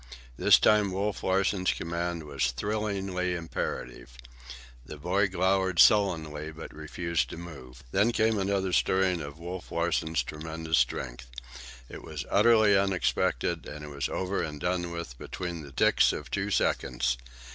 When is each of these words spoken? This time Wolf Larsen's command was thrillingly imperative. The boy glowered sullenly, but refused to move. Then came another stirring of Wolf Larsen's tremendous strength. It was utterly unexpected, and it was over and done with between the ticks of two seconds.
This 0.35 0.57
time 0.57 0.91
Wolf 0.91 1.21
Larsen's 1.23 1.73
command 1.73 2.23
was 2.23 2.49
thrillingly 2.49 3.35
imperative. 3.35 4.17
The 4.83 4.97
boy 4.97 5.27
glowered 5.27 5.77
sullenly, 5.77 6.51
but 6.51 6.73
refused 6.73 7.29
to 7.29 7.37
move. 7.37 7.83
Then 7.91 8.11
came 8.11 8.39
another 8.39 8.73
stirring 8.73 9.21
of 9.21 9.37
Wolf 9.37 9.71
Larsen's 9.71 10.23
tremendous 10.23 10.79
strength. 10.79 11.29
It 11.87 12.01
was 12.01 12.25
utterly 12.31 12.75
unexpected, 12.75 13.67
and 13.67 13.85
it 13.85 13.89
was 13.89 14.09
over 14.09 14.41
and 14.41 14.59
done 14.59 14.89
with 14.89 15.19
between 15.19 15.61
the 15.61 15.71
ticks 15.71 16.11
of 16.11 16.31
two 16.31 16.49
seconds. 16.49 17.15